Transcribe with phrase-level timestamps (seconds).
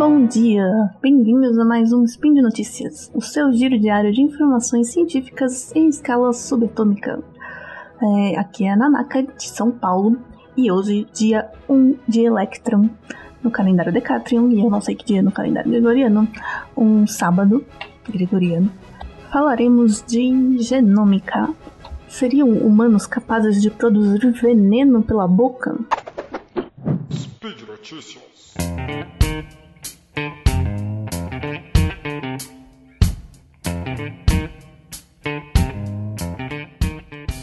[0.00, 0.64] Bom dia!
[1.02, 5.90] Bem-vindos a mais um Spin de Notícias, o seu giro diário de informações científicas em
[5.90, 7.22] escala subatômica.
[8.02, 10.16] É, aqui é a Nanaka de São Paulo
[10.56, 12.88] e hoje, dia 1 de Electron,
[13.42, 16.26] no calendário Decatrium, e eu não sei que dia no calendário gregoriano,
[16.74, 17.62] um sábado
[18.08, 18.72] gregoriano,
[19.30, 21.50] falaremos de genômica.
[22.08, 25.78] Seriam humanos capazes de produzir veneno pela boca?
[27.12, 28.29] Speed Notícias.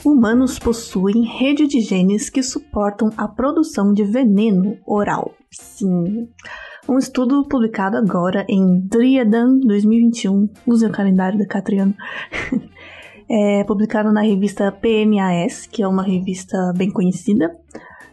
[0.07, 5.33] Humanos possuem rede de genes que suportam a produção de veneno oral.
[5.51, 6.29] Sim.
[6.87, 11.93] Um estudo publicado agora em Driadan 2021, use o calendário da Catriano,
[13.29, 17.53] é publicado na revista PNAS, que é uma revista bem conhecida,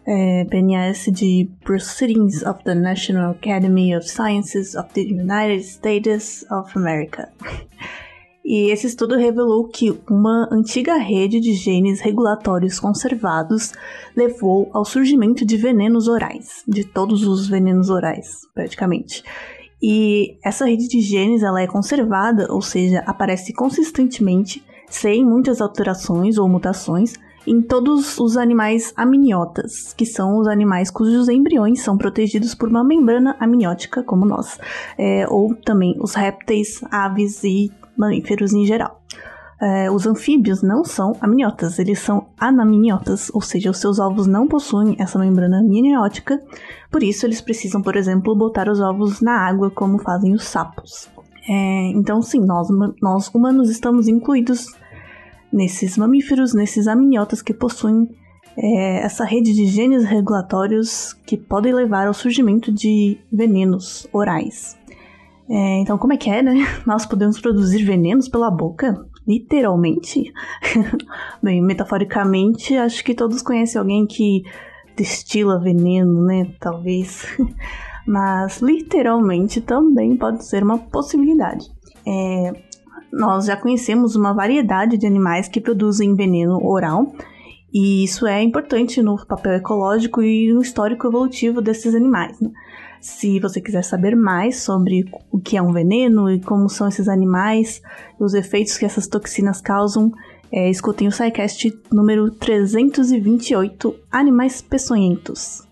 [0.04, 6.76] é, PNAS de Proceedings of the National Academy of Sciences of the United States of
[6.76, 7.30] America.
[8.44, 13.72] E esse estudo revelou que uma antiga rede de genes regulatórios conservados
[14.14, 19.24] levou ao surgimento de venenos orais, de todos os venenos orais, praticamente.
[19.82, 26.36] E essa rede de genes ela é conservada, ou seja, aparece consistentemente, sem muitas alterações
[26.36, 27.14] ou mutações,
[27.46, 32.82] em todos os animais amniotas, que são os animais cujos embriões são protegidos por uma
[32.82, 34.58] membrana amniótica, como nós,
[34.98, 39.00] é, ou também os répteis, aves e mamíferos em geral.
[39.60, 44.48] É, os anfíbios não são amniotas, eles são anamniotas, ou seja, os seus ovos não
[44.48, 46.42] possuem essa membrana amniótica,
[46.90, 51.08] por isso eles precisam, por exemplo, botar os ovos na água, como fazem os sapos.
[51.48, 52.68] É, então, sim, nós,
[53.02, 54.66] nós humanos estamos incluídos
[55.54, 58.10] nesses mamíferos, nesses amniotas que possuem
[58.56, 64.76] é, essa rede de genes regulatórios que podem levar ao surgimento de venenos orais.
[65.48, 66.54] É, então, como é que é, né?
[66.84, 69.06] Nós podemos produzir venenos pela boca?
[69.26, 70.32] Literalmente?
[71.40, 74.42] Bem, metaforicamente, acho que todos conhecem alguém que
[74.96, 76.50] destila veneno, né?
[76.58, 77.26] Talvez.
[78.06, 81.66] Mas, literalmente, também pode ser uma possibilidade.
[82.06, 82.52] É,
[83.14, 87.12] nós já conhecemos uma variedade de animais que produzem veneno oral,
[87.72, 92.38] e isso é importante no papel ecológico e no histórico evolutivo desses animais.
[92.40, 92.50] Né?
[93.00, 97.08] Se você quiser saber mais sobre o que é um veneno e como são esses
[97.08, 97.82] animais
[98.18, 100.12] os efeitos que essas toxinas causam,
[100.52, 105.62] é, escutem o SciCast número 328, Animais Peçonhentos.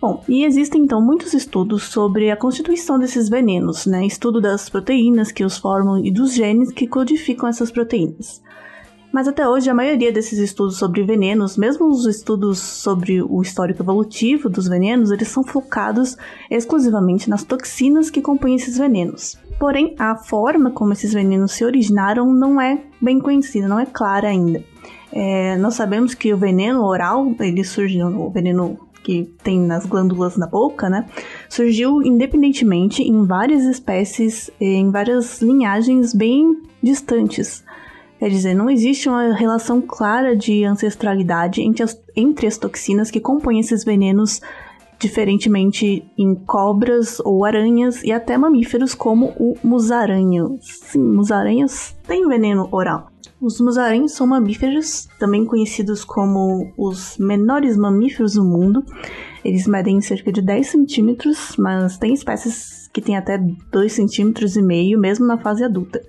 [0.00, 4.06] Bom, e existem então muitos estudos sobre a constituição desses venenos, né?
[4.06, 8.40] Estudo das proteínas que os formam e dos genes que codificam essas proteínas.
[9.12, 13.82] Mas até hoje, a maioria desses estudos sobre venenos, mesmo os estudos sobre o histórico
[13.82, 16.16] evolutivo dos venenos, eles são focados
[16.50, 19.36] exclusivamente nas toxinas que compõem esses venenos.
[19.58, 24.28] Porém, a forma como esses venenos se originaram não é bem conhecida, não é clara
[24.28, 24.62] ainda.
[25.10, 28.78] É, nós sabemos que o veneno oral, ele surgiu, o veneno
[29.08, 31.06] que tem nas glândulas da boca, né,
[31.48, 37.64] surgiu independentemente em várias espécies, em várias linhagens bem distantes.
[38.18, 43.18] Quer dizer, não existe uma relação clara de ancestralidade entre as, entre as toxinas que
[43.18, 44.42] compõem esses venenos,
[44.98, 50.58] diferentemente em cobras ou aranhas e até mamíferos como o musaranho.
[50.60, 53.07] Sim, musaranhos têm veneno oral.
[53.40, 58.84] Os musarães são mamíferos, também conhecidos como os menores mamíferos do mundo.
[59.44, 64.62] Eles medem cerca de 10 centímetros, mas tem espécies que têm até 2 centímetros e
[64.62, 66.02] meio, mesmo na fase adulta.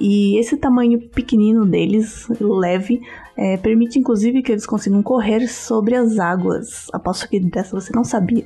[0.00, 3.00] E esse tamanho pequenino deles, leve,
[3.36, 6.86] é, permite inclusive que eles consigam correr sobre as águas.
[6.92, 8.44] Aposto que dessa você não sabia.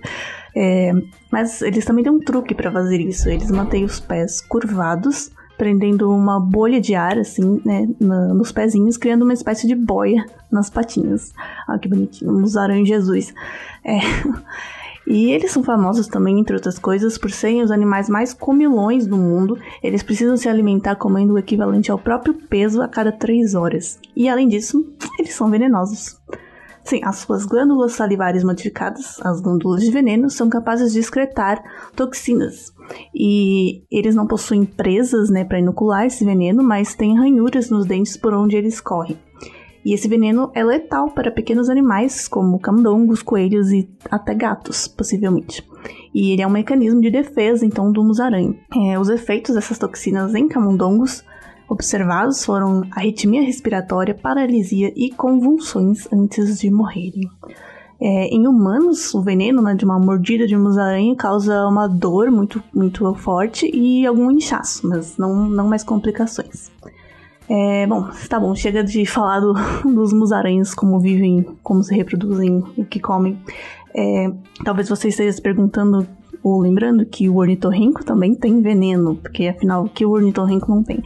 [0.56, 0.92] É,
[1.30, 3.28] mas eles também têm um truque para fazer isso.
[3.30, 9.22] Eles mantêm os pés curvados, prendendo uma bolha de ar, assim, né, nos pezinhos, criando
[9.22, 11.34] uma espécie de boia nas patinhas.
[11.66, 12.32] Ah, que bonitinho.
[12.42, 13.34] Usaram em Jesus.
[13.84, 13.98] É.
[15.10, 19.16] E eles são famosos também, entre outras coisas, por serem os animais mais comilões do
[19.16, 19.58] mundo.
[19.82, 23.98] Eles precisam se alimentar comendo o equivalente ao próprio peso a cada 3 horas.
[24.14, 24.86] E além disso,
[25.18, 26.20] eles são venenosos.
[26.84, 31.62] Sim, as suas glândulas salivares modificadas, as glândulas de veneno, são capazes de excretar
[31.96, 32.74] toxinas.
[33.14, 38.16] E eles não possuem presas né, para inocular esse veneno, mas têm ranhuras nos dentes
[38.16, 39.18] por onde eles correm.
[39.84, 45.66] E esse veneno é letal para pequenos animais, como camundongos, coelhos e até gatos, possivelmente.
[46.14, 48.58] E ele é um mecanismo de defesa, então, do musaranho.
[48.74, 51.24] É, os efeitos dessas toxinas em camundongos
[51.68, 57.30] observados foram arritmia respiratória, paralisia e convulsões antes de morrerem.
[58.00, 62.62] É, em humanos, o veneno né, de uma mordida de musarainha causa uma dor muito,
[62.72, 66.70] muito forte e algum inchaço, mas não, não mais complicações.
[67.48, 69.54] É, bom, tá bom, chega de falar do,
[69.84, 73.38] dos musarainhos, como vivem, como se reproduzem, o que comem.
[73.94, 74.30] É,
[74.64, 76.06] talvez você esteja se perguntando
[76.42, 80.82] ou lembrando que o ornitorrinco também tem veneno, porque afinal, o que o ornitorrinco não
[80.82, 81.02] tem?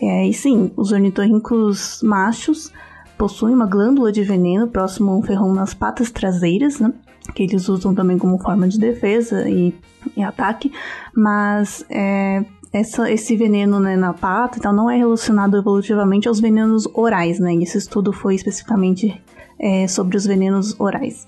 [0.00, 2.72] É, e sim, os ornitorrincos machos
[3.16, 6.92] possuem uma glândula de veneno próximo a um ferrão nas patas traseiras, né?
[7.34, 9.74] Que eles usam também como forma de defesa e,
[10.16, 10.72] e ataque,
[11.14, 16.88] mas é, essa, esse veneno né, na pata então, não é relacionado evolutivamente aos venenos
[16.94, 17.54] orais, né?
[17.56, 19.20] Esse estudo foi especificamente
[19.58, 21.26] é, sobre os venenos orais.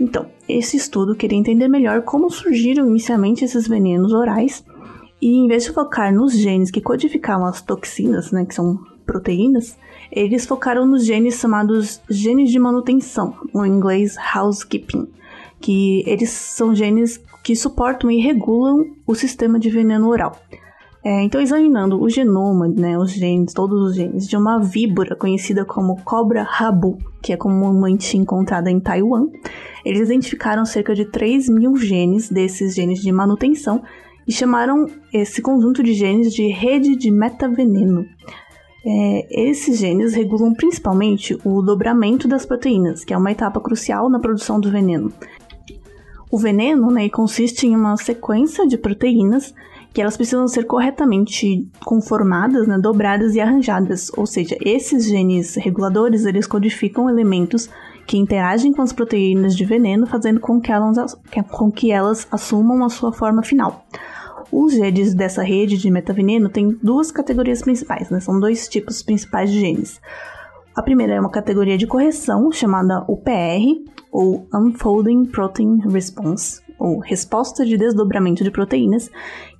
[0.00, 4.64] Então, esse estudo queria entender melhor como surgiram inicialmente esses venenos orais
[5.20, 8.80] e, em vez de focar nos genes que codificavam as toxinas, né, que são
[9.12, 9.76] proteínas,
[10.10, 15.06] eles focaram nos genes chamados genes de manutenção, em inglês housekeeping,
[15.60, 20.38] que eles são genes que suportam e regulam o sistema de veneno oral.
[21.04, 25.64] É, então, examinando o genoma, né, os genes, todos os genes, de uma víbora conhecida
[25.64, 29.26] como cobra rabu, que é comumente encontrada em Taiwan,
[29.84, 33.82] eles identificaram cerca de 3 mil genes desses genes de manutenção
[34.26, 38.06] e chamaram esse conjunto de genes de rede de metaveneno.
[38.84, 44.18] É, esses genes regulam principalmente o dobramento das proteínas, que é uma etapa crucial na
[44.18, 45.12] produção do veneno.
[46.30, 49.54] O veneno né, consiste em uma sequência de proteínas
[49.92, 54.10] que elas precisam ser corretamente conformadas, né, dobradas e arranjadas.
[54.16, 57.68] Ou seja, esses genes reguladores eles codificam elementos
[58.06, 61.14] que interagem com as proteínas de veneno, fazendo com que elas,
[61.50, 63.84] com que elas assumam a sua forma final.
[64.52, 68.20] Os genes dessa rede de metaveneno têm duas categorias principais, né?
[68.20, 69.98] são dois tipos principais de genes.
[70.76, 77.64] A primeira é uma categoria de correção chamada UPR, ou Unfolding Protein Response, ou resposta
[77.64, 79.10] de desdobramento de proteínas.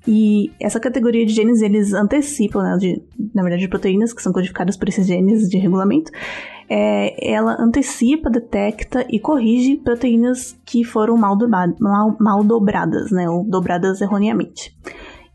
[0.06, 3.02] E essa categoria de genes eles antecipam, né, de,
[3.34, 6.10] na verdade, de proteínas que são codificadas por esses genes de regulamento.
[6.68, 13.28] É, ela antecipa, detecta e corrige proteínas que foram mal, dobrado, mal, mal dobradas, né,
[13.28, 14.76] ou dobradas erroneamente.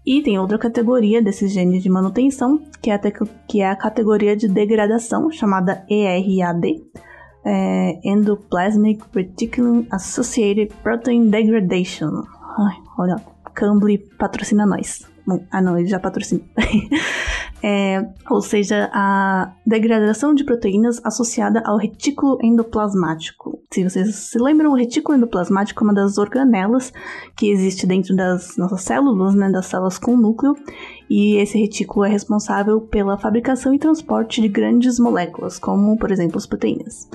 [0.06, 3.00] E tem outra categoria desses genes de manutenção, que é a,
[3.48, 6.82] que é a categoria de degradação, chamada ERAD,
[7.46, 12.24] é, Endoplasmic Reticulum Associated Protein Degradation.
[12.58, 13.16] Ai, olha,
[13.58, 15.04] Cambly patrocina nós.
[15.52, 16.42] Ah não, ele já patrocina.
[17.62, 23.60] é, ou seja, a degradação de proteínas associada ao retículo endoplasmático.
[23.74, 26.94] Se vocês se lembram, o retículo endoplasmático é uma das organelas
[27.36, 30.56] que existe dentro das nossas células, né, das células com núcleo,
[31.10, 36.38] e esse retículo é responsável pela fabricação e transporte de grandes moléculas, como, por exemplo,
[36.38, 37.10] as proteínas.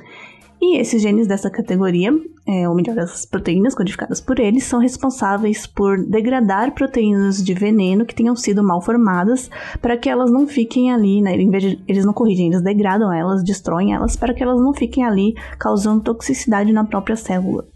[0.64, 2.12] E esses genes dessa categoria,
[2.46, 8.06] é, ou melhor, as proteínas codificadas por eles, são responsáveis por degradar proteínas de veneno
[8.06, 9.50] que tenham sido mal formadas
[9.80, 11.34] para que elas não fiquem ali, né?
[11.34, 14.72] Em vez de, eles não corrigem, eles degradam elas, destroem elas para que elas não
[14.72, 17.66] fiquem ali causando toxicidade na própria célula.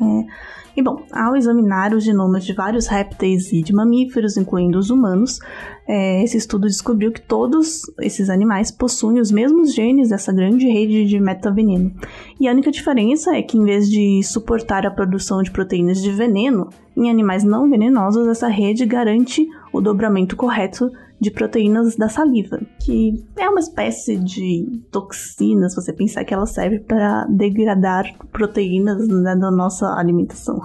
[0.00, 0.24] É,
[0.76, 5.38] e bom, ao examinar os genomas de vários répteis e de mamíferos, incluindo os humanos,
[5.86, 11.04] é, esse estudo descobriu que todos esses animais possuem os mesmos genes dessa grande rede
[11.04, 11.92] de metaveneno.
[12.40, 16.10] E a única diferença é que, em vez de suportar a produção de proteínas de
[16.10, 20.90] veneno, em animais não venenosos, essa rede garante o dobramento correto
[21.24, 26.44] de proteínas da saliva, que é uma espécie de toxina, se você pensar que ela
[26.44, 30.60] serve para degradar proteínas né, da nossa alimentação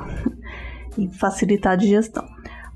[0.97, 2.25] e facilitar a digestão.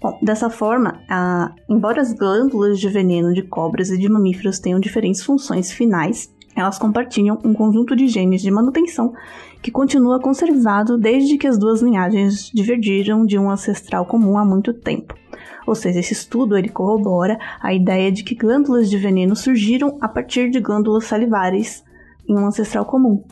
[0.01, 4.79] Bom, dessa forma, a, embora as glândulas de veneno de cobras e de mamíferos tenham
[4.79, 9.13] diferentes funções finais, elas compartilham um conjunto de genes de manutenção
[9.61, 14.73] que continua conservado desde que as duas linhagens divergiram de um ancestral comum há muito
[14.73, 15.15] tempo.
[15.65, 20.07] Ou seja, esse estudo ele corrobora a ideia de que glândulas de veneno surgiram a
[20.07, 21.83] partir de glândulas salivares
[22.27, 23.23] em um ancestral comum.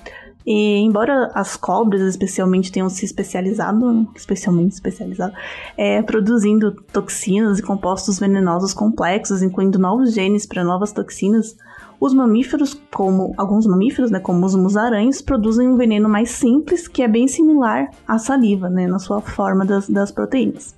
[0.45, 5.33] E embora as cobras especialmente tenham se especializado, especialmente especializado,
[5.77, 11.55] é, produzindo toxinas e compostos venenosos complexos, incluindo novos genes para novas toxinas,
[11.99, 17.03] os mamíferos, como alguns mamíferos, né, como os musarães, produzem um veneno mais simples que
[17.03, 20.75] é bem similar à saliva, né, na sua forma das, das proteínas.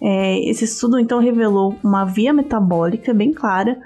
[0.00, 3.78] É, esse estudo então revelou uma via metabólica bem clara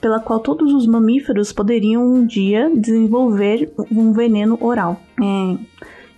[0.00, 5.00] pela qual todos os mamíferos poderiam um dia desenvolver um veneno oral.
[5.20, 5.58] É,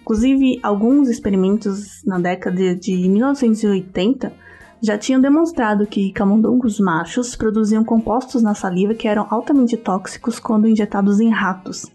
[0.00, 4.32] inclusive, alguns experimentos na década de 1980
[4.80, 10.68] já tinham demonstrado que camundongos machos produziam compostos na saliva que eram altamente tóxicos quando
[10.68, 11.86] injetados em ratos.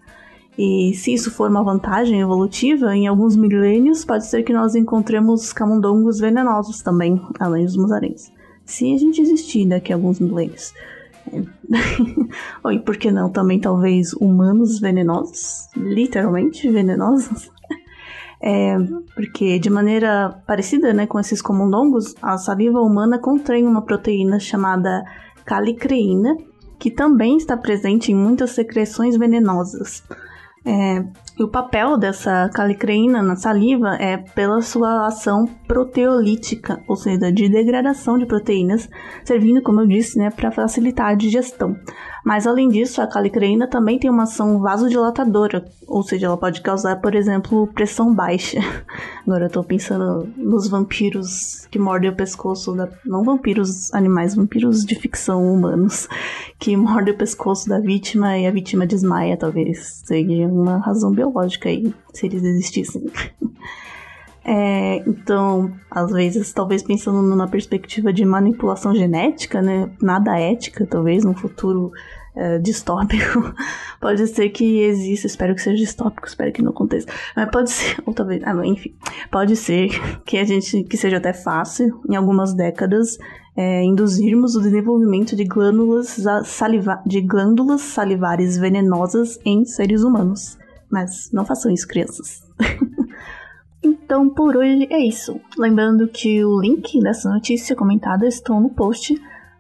[0.58, 5.54] E se isso for uma vantagem evolutiva, em alguns milênios pode ser que nós encontremos
[5.54, 8.32] camundongos venenosos também, além dos musarins.
[8.66, 10.74] Se a gente existir daqui a alguns milênios.
[12.64, 15.68] Ou e por que não também talvez humanos venenosos?
[15.76, 17.52] Literalmente venenosos?
[18.42, 18.78] É,
[19.16, 25.04] porque de maneira parecida né, com esses camundongos, a saliva humana contém uma proteína chamada
[25.46, 26.36] calicreína,
[26.80, 30.04] que também está presente em muitas secreções venenosas.
[30.68, 31.02] É,
[31.38, 37.48] e o papel dessa calicreína na saliva é pela sua ação proteolítica, ou seja, de
[37.48, 38.90] degradação de proteínas,
[39.24, 41.76] servindo, como eu disse, né, para facilitar a digestão.
[42.26, 46.96] Mas além disso, a calicreína também tem uma ação vasodilatadora, ou seja, ela pode causar,
[46.98, 48.60] por exemplo, pressão baixa.
[49.26, 52.90] Agora eu tô pensando nos vampiros que mordem o pescoço da.
[53.06, 56.10] Não vampiros animais, vampiros de ficção humanos,
[56.60, 60.02] que mordem o pescoço da vítima e a vítima desmaia, talvez.
[60.06, 61.27] Seria uma razão biológica
[61.68, 63.06] aí, se eles existissem.
[64.50, 69.92] É, então, às vezes, talvez pensando numa perspectiva de manipulação genética, né?
[70.02, 71.92] Nada ética, talvez, no futuro
[72.34, 73.54] é, distópico.
[74.00, 77.08] pode ser que exista, espero que seja distópico, espero que não aconteça.
[77.36, 78.96] Mas pode ser, ou talvez, ah, não, enfim,
[79.30, 79.90] pode ser
[80.24, 83.18] que a gente, que seja até fácil, em algumas décadas,
[83.56, 90.58] é, induzirmos o desenvolvimento de glândulas, saliva de glândulas salivares venenosas em seres humanos.
[90.90, 92.44] Mas não façam isso, crianças.
[93.84, 95.40] Então, por hoje é isso.
[95.58, 99.14] Lembrando que o link dessa notícia comentada estão no post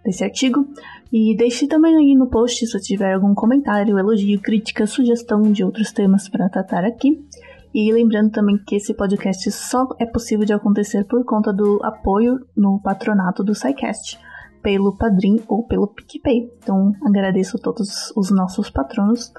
[0.03, 0.65] desse artigo.
[1.11, 5.91] E deixe também aí no post se tiver algum comentário, elogio, crítica, sugestão de outros
[5.91, 7.25] temas para tratar aqui.
[7.73, 12.39] E lembrando também que esse podcast só é possível de acontecer por conta do apoio
[12.55, 14.17] no patronato do SciCast,
[14.61, 16.51] pelo Padrim ou pelo PicPay.
[16.61, 19.31] Então agradeço a todos os nossos patronos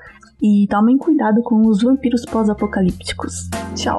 [0.43, 3.49] e tomem cuidado com os vampiros pós-apocalípticos.
[3.75, 3.99] Tchau!